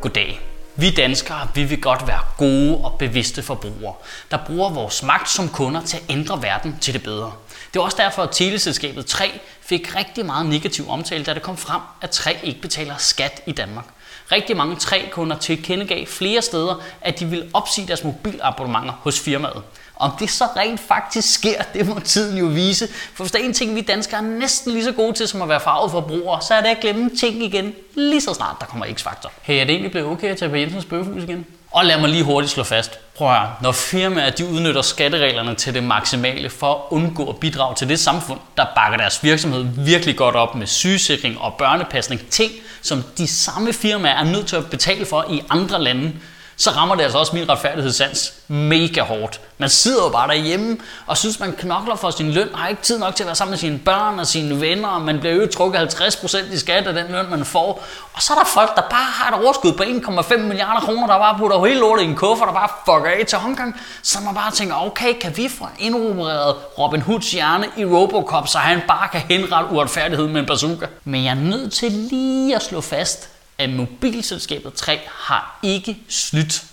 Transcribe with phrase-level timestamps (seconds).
[0.00, 0.40] Goddag.
[0.76, 3.94] Vi danskere vi vil godt være gode og bevidste forbrugere,
[4.30, 7.32] der bruger vores magt som kunder til at ændre verden til det bedre.
[7.72, 11.56] Det er også derfor, at teleselskabet 3 fik rigtig meget negativ omtale, da det kom
[11.56, 13.84] frem, at 3 ikke betaler skat i Danmark.
[14.32, 19.62] Rigtig mange 3-kunder tilkendegav flere steder, at de ville opsige deres mobilabonnementer hos firmaet.
[19.98, 22.88] Om det så rent faktisk sker, det må tiden jo vise.
[23.14, 25.42] For hvis der er en ting, vi danskere er næsten lige så gode til som
[25.42, 28.66] at være farvet forbrugere, så er det at glemme ting igen lige så snart der
[28.66, 29.32] kommer X-faktor.
[29.42, 31.46] Hey, er det egentlig blevet okay at tage på Jensens bøgehus igen?
[31.70, 32.98] Og lad mig lige hurtigt slå fast.
[33.16, 33.54] Prøv at høre.
[33.62, 37.98] Når firmaer de udnytter skattereglerne til det maksimale for at undgå at bidrage til det
[37.98, 43.26] samfund, der bakker deres virksomhed virkelig godt op med sygesikring og børnepasning, ting som de
[43.26, 46.12] samme firmaer er nødt til at betale for i andre lande,
[46.58, 49.40] så rammer det altså også min retfærdighedssans mega hårdt.
[49.58, 50.76] Man sidder jo bare derhjemme
[51.06, 53.50] og synes, man knokler for sin løn, har ikke tid nok til at være sammen
[53.50, 56.94] med sine børn og sine venner, og man bliver jo trukket 50% i skat af
[56.94, 57.84] den løn, man får.
[58.12, 61.18] Og så er der folk, der bare har et overskud på 1,5 milliarder kroner, der
[61.18, 63.80] bare putter hele lortet i en kuffert og bare fucker af til Hongkong.
[64.02, 68.58] Så man bare tænker, okay, kan vi få indopereret Robin Hoods hjerne i Robocop, så
[68.58, 70.86] han bare kan henrette uretfærdigheden med en bazooka.
[71.04, 73.28] Men jeg er nødt til lige at slå fast,
[73.58, 76.64] at mobilselskabet 3 har ikke snydt.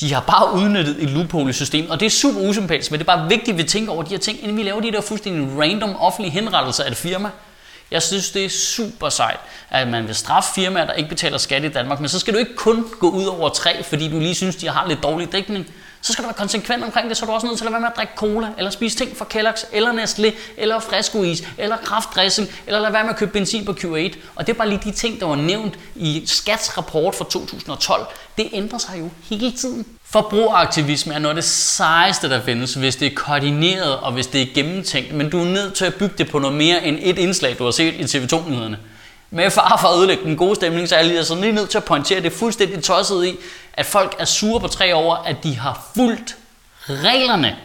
[0.00, 3.16] De har bare udnyttet et loophole system, og det er super usympatisk, men det er
[3.16, 5.58] bare vigtigt, at vi tænker over de her ting, inden vi laver de der fuldstændig
[5.58, 7.30] random offentlige henrettelser af et firma.
[7.90, 11.64] Jeg synes, det er super sejt, at man vil straffe firmaer, der ikke betaler skat
[11.64, 14.34] i Danmark, men så skal du ikke kun gå ud over tre, fordi du lige
[14.34, 15.66] synes, de har lidt dårlig dækning
[16.00, 17.80] så skal du være konsekvent omkring det, så er du også nødt til at være
[17.80, 22.48] med at drikke cola, eller spise ting fra Kellogg's, eller Nestlé, eller Fresco-is, eller kraftdressing,
[22.66, 24.16] eller lade være med at købe benzin på Q8.
[24.34, 28.06] Og det er bare lige de ting, der var nævnt i Skats rapport fra 2012.
[28.36, 29.97] Det ændrer sig jo hele tiden.
[30.10, 34.42] Forbrugeraktivisme er noget af det sejeste, der findes, hvis det er koordineret og hvis det
[34.42, 37.18] er gennemtænkt, men du er nødt til at bygge det på noget mere end et
[37.18, 38.78] indslag, du har set i TV2-nyhederne
[39.30, 41.70] med far for at ødelægge den gode stemning, så er jeg lige, altså lige nødt
[41.70, 43.36] til at pointere det fuldstændig tosset i,
[43.72, 46.36] at folk er sure på tre over, at de har fulgt
[46.88, 47.56] reglerne,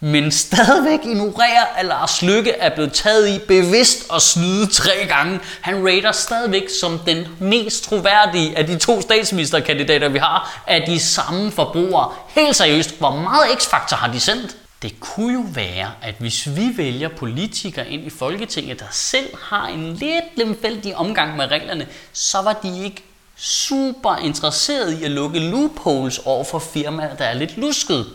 [0.00, 5.40] men stadigvæk ignorerer, at Lars Lykke er blevet taget i bevidst og snyde tre gange.
[5.60, 10.98] Han rater stadigvæk som den mest troværdige af de to statsministerkandidater, vi har, af de
[10.98, 12.12] samme forbrugere.
[12.28, 14.56] Helt seriøst, hvor meget x-faktor har de sendt?
[14.82, 19.66] Det kunne jo være, at hvis vi vælger politikere ind i Folketinget, der selv har
[19.66, 23.02] en lidt lemfældig omgang med reglerne, så var de ikke
[23.36, 28.06] super interesseret i at lukke loopholes over for firmaer, der er lidt lusket.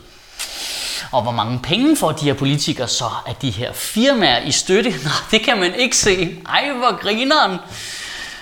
[1.12, 4.90] Og hvor mange penge får de her politikere så af de her firmaer i støtte?
[5.04, 6.42] Nå, det kan man ikke se.
[6.50, 7.60] Ej, hvor grineren.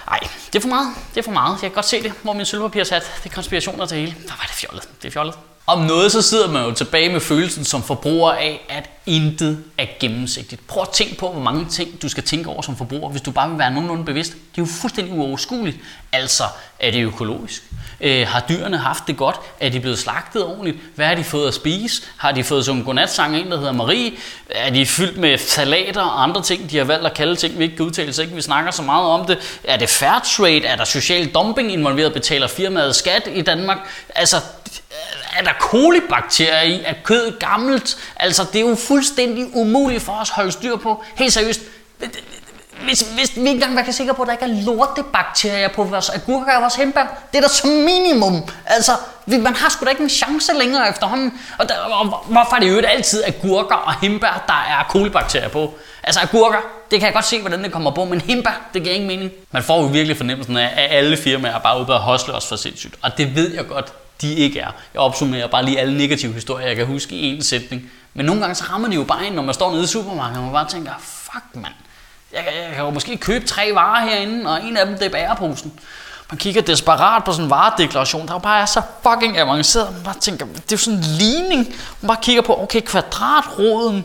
[0.08, 0.88] Ej, det er for meget.
[1.14, 1.52] Det er for meget.
[1.52, 3.12] Jeg kan godt se det, hvor min sølvpapir er sat.
[3.24, 4.16] Det er konspirationer til hele.
[4.28, 4.90] Der var det fjollet.
[5.02, 5.36] Det er fjollet.
[5.68, 9.86] Om noget, så sidder man jo tilbage med følelsen som forbruger af, at intet er
[10.00, 10.68] gennemsigtigt.
[10.68, 13.32] Prøv at tænke på, hvor mange ting du skal tænke over som forbruger, hvis du
[13.32, 14.32] bare vil være nogenlunde bevidst.
[14.32, 15.78] Det er jo fuldstændig uoverskueligt.
[16.12, 16.44] Altså,
[16.80, 17.64] er det økologisk?
[18.02, 19.36] Øh, har dyrene haft det godt?
[19.60, 20.78] Er de blevet slagtet ordentligt?
[20.96, 22.02] Hvad har de fået at spise?
[22.18, 24.12] Har de fået som godnatsang en, der hedder Marie?
[24.50, 27.64] Er de fyldt med salater og andre ting, de har valgt at kalde ting, vi
[27.64, 29.60] ikke kan udtale, så ikke vi snakker så meget om det?
[29.64, 30.66] Er det fair trade?
[30.66, 32.14] Er der social dumping involveret?
[32.14, 33.78] Betaler firmaet skat i Danmark?
[34.16, 34.38] Altså,
[35.40, 36.84] er der kolibakterier i?
[36.86, 37.98] Er kødet gammelt?
[38.16, 41.04] Altså, det er jo fuldstændig umuligt for os at holde styr på.
[41.16, 41.62] Helt seriøst.
[42.84, 46.10] Hvis, hvis vi ikke engang være sikre på, at der ikke er lortebakterier på vores
[46.10, 48.44] agurker og vores hembær, det er da som minimum.
[48.66, 48.92] Altså,
[49.26, 51.40] man har sgu da ikke en chance længere efterhånden.
[51.60, 55.74] Og, der, og hvorfor er det jo altid agurker og hembær, der er kolibakterier på?
[56.04, 56.58] Altså agurker,
[56.92, 59.32] det kan jeg godt se, hvordan det kommer på, men hembær, det giver ingen mening.
[59.52, 62.34] Man får jo virkelig fornemmelsen af, at alle firmaer er bare ude på at hosle
[62.34, 62.96] os for sindssygt.
[63.02, 64.72] Og det ved jeg godt, de ikke er.
[64.94, 67.92] Jeg opsummerer bare lige alle negative historier, jeg kan huske i en sætning.
[68.14, 70.38] Men nogle gange så rammer det jo bare ind, når man står nede i supermarkedet,
[70.38, 71.74] og man bare tænker, fuck mand,
[72.34, 75.10] jeg, jeg kan jo måske købe tre varer herinde, og en af dem det er
[75.10, 75.74] bæreposen.
[76.32, 79.94] Man kigger desperat på sådan en varedeklaration, der bare er så fucking avanceret.
[79.94, 81.76] Man bare tænker, det er jo sådan en ligning.
[82.02, 84.04] Man bare kigger på, okay, kvadratroden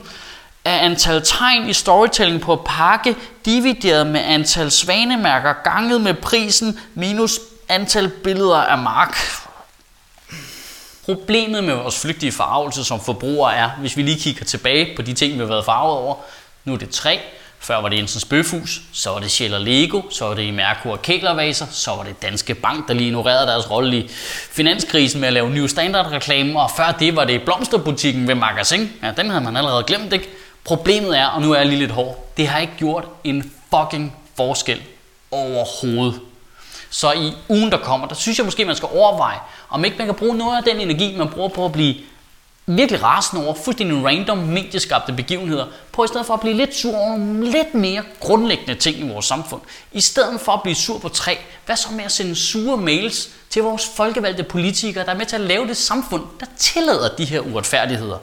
[0.64, 7.40] af antal tegn i storytelling på pakke, divideret med antal svanemærker, ganget med prisen, minus
[7.68, 9.16] antal billeder af mark.
[11.08, 15.12] Problemet med vores flygtige farvelse som forbrugere er, hvis vi lige kigger tilbage på de
[15.12, 16.14] ting, vi har været farvet over,
[16.64, 17.20] nu er det tre,
[17.60, 20.50] før var det Jensens Bøfhus, så var det Shell og Lego, så var det i
[20.50, 24.08] Merkur og Kælervaser, så var det Danske Bank, der lige ignorerede deres rolle i
[24.52, 28.92] finanskrisen med at lave New Standard reklamer, og før det var det Blomsterbutikken ved Magasin.
[29.02, 30.28] Ja, den havde man allerede glemt, ikke?
[30.64, 34.16] Problemet er, og nu er jeg lige lidt hård, det har ikke gjort en fucking
[34.36, 34.82] forskel
[35.30, 36.20] overhovedet.
[36.90, 39.38] Så i ugen, der kommer, der synes jeg måske, man skal overveje,
[39.70, 41.94] om ikke man kan bruge noget af den energi, man bruger på at blive
[42.66, 46.96] virkelig rasende over fuldstændig random medieskabte begivenheder, på i stedet for at blive lidt sur
[46.96, 49.60] over nogle lidt mere grundlæggende ting i vores samfund.
[49.92, 53.28] I stedet for at blive sur på tre, hvad så med at sende sure mails
[53.50, 57.24] til vores folkevalgte politikere, der er med til at lave det samfund, der tillader de
[57.24, 58.18] her uretfærdigheder?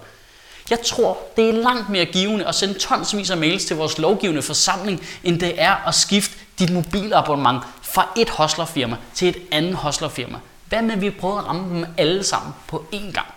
[0.69, 4.41] Jeg tror, det er langt mere givende at sende tonsvis af mails til vores lovgivende
[4.41, 7.63] forsamling, end det er at skifte dit mobilabonnement
[7.95, 10.37] fra et hostlerfirma til et andet hostlerfirma.
[10.65, 13.27] Hvad med, at vi prøver at ramme dem alle sammen på én gang?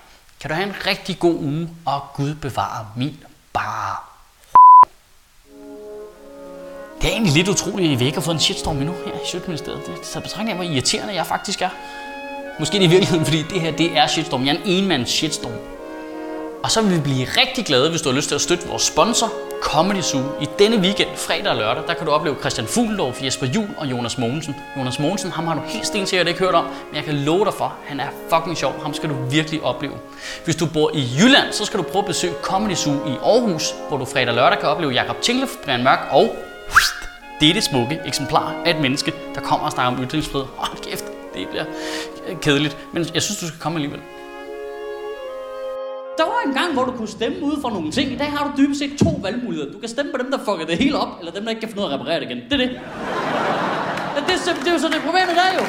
[0.41, 3.97] Kan du have en rigtig god uge, og Gud bevare min bare.
[7.01, 9.27] Det er egentlig lidt utroligt, at vi ikke har fået en shitstorm endnu her i
[9.31, 9.87] Sjøtministeriet.
[9.87, 11.71] Det er så betragtning af, hvor irriterende jeg faktisk er.
[12.59, 14.47] Måske det i virkeligheden, fordi det her det er shitstorm.
[14.47, 15.53] Jeg er en enmands shitstorm.
[16.65, 18.83] Og så vil vi blive rigtig glade, hvis du har lyst til at støtte vores
[18.83, 19.33] sponsor,
[19.63, 20.23] Comedy Zoo.
[20.41, 23.87] I denne weekend, fredag og lørdag, der kan du opleve Christian Fuglendorf, Jesper Jul og
[23.91, 24.57] Jonas Mogensen.
[24.77, 27.55] Jonas Mogensen, ham har du helt stensikkert ikke hørt om, men jeg kan love dig
[27.55, 28.83] for, han er fucking sjov.
[28.83, 29.95] Ham skal du virkelig opleve.
[30.45, 33.75] Hvis du bor i Jylland, så skal du prøve at besøge Comedy Zoo i Aarhus,
[33.89, 36.37] hvor du fredag og lørdag kan opleve Jakob Tinglef, Brian Mørk og
[37.41, 40.47] det er det smukke eksemplar af et menneske, der kommer og snakker om ytringsfrihed.
[40.57, 41.05] Hold kæft,
[41.35, 41.65] det bliver
[42.43, 42.77] kedeligt.
[42.93, 44.01] Men jeg synes, du skal komme alligevel.
[46.19, 48.13] Der var en gang, hvor du kunne stemme ud for nogle ting.
[48.13, 49.73] I dag har du dybest set to valgmuligheder.
[49.73, 51.69] Du kan stemme på dem, der fucker det hele op, eller dem, der ikke kan
[51.69, 52.41] finde ud af at reparere det igen.
[52.51, 52.71] Det er det.
[54.15, 55.65] Ja, det, er, det er jo så det problemet der jo.